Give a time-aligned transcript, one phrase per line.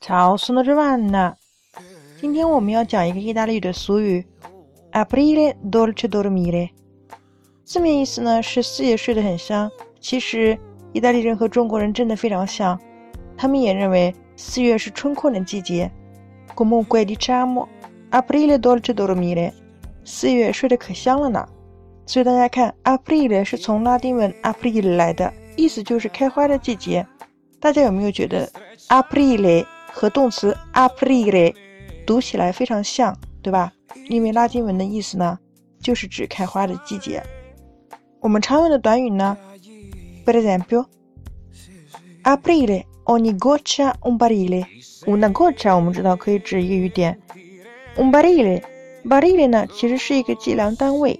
[0.00, 1.34] Ciao, sono Giovanna。
[2.20, 4.24] 今天我们要讲一个意大利语的俗语
[4.92, 6.70] ，“Aprile dolce dormire”，。
[7.64, 9.68] 字面意思呢是四月睡得很香。
[10.00, 10.56] 其实
[10.92, 12.78] 意大利人和中国人真的非常像，
[13.36, 15.90] 他们也认为四月是春困的季节。
[16.54, 17.66] Comunque diciamo
[18.12, 19.52] aprile dolce dormire，
[20.04, 21.46] 四月睡得可香了呢。
[22.06, 27.04] 所以大家看，“Aprile” 是从拉丁文 “Aprile” 来的，意思就是开花的季节。
[27.60, 28.48] 大家有没有觉得
[28.88, 29.66] “Aprile”？
[29.92, 31.54] 和动词 “aprire”
[32.06, 33.72] 读起来非常像，对吧？
[34.08, 35.38] 因为拉丁文的意思呢，
[35.80, 37.22] 就是指开花的季节。
[38.20, 39.36] 我们常用的短语呢
[40.24, 44.66] ，per esempio，aprire ogni goccia un barile。
[45.06, 47.18] una goccia 我们知道可以指一个雨点
[47.96, 51.18] ，un barile，barile 呢其实是一个计量单位，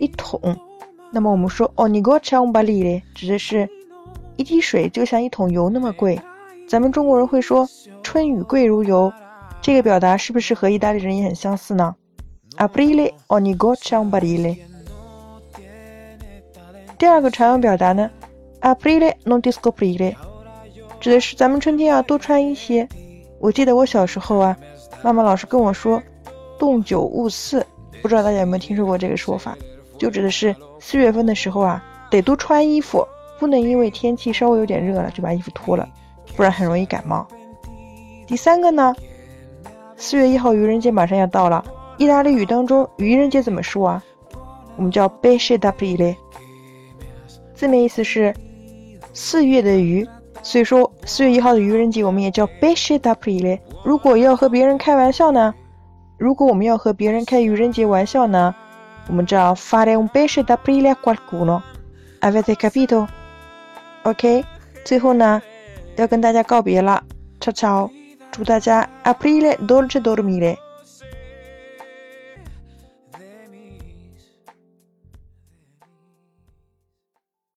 [0.00, 0.40] 一桶。
[1.12, 3.68] 那么我们说 ogni goccia un barile 指的是
[4.36, 6.20] 一滴水就像一桶油那么贵。
[6.66, 7.68] 咱们中国人会说
[8.14, 9.12] 春雨贵如油。
[9.60, 11.96] 这个表达是不是和意大利人也很相似呢
[12.58, 14.56] ？Aprile ogni goccia un barile。
[16.96, 18.08] 第二个常用表达呢
[18.60, 20.14] ，Aprile non discoprire
[21.00, 22.88] 指的是咱们春天要多穿一些。
[23.40, 24.56] 我记得我小时候啊，
[25.02, 26.00] 妈妈老是跟我说
[26.56, 27.66] “冻九勿四”，
[28.00, 29.58] 不知道大家有没有听说过这个说法？
[29.98, 33.04] 就指的是四月份的时候啊，得多穿衣服，
[33.40, 35.88] 不能因为天气稍微有点热了就把衣服脱了，
[36.36, 37.26] 不然很容易感冒。
[38.26, 38.94] 第三个呢？
[39.96, 41.64] 四月一号愚人节马上要到了，
[41.98, 44.02] 意大利语当中愚人节怎么说啊？
[44.76, 46.16] 我们叫 b e s h e d a p r i l e
[47.54, 48.34] 字面意思是
[49.12, 50.06] 四月的鱼，
[50.42, 55.54] 所以说四月一号的愚人节我们也叫 b e s h e d a p r i l e 如果要和别人开玩笑呢？
[56.18, 58.54] 如果我们要和别人开愚人节玩笑呢？
[59.06, 61.60] 我们叫 fare un b e s h d a p r i l e a qualcuno。
[62.20, 64.44] Avete capito？OK，
[64.84, 65.40] 最后呢，
[65.96, 67.02] 要跟大家告别了
[67.38, 68.03] ，ciao ciao。
[68.33, 70.62] 祝大家 Aprile dolce dormire。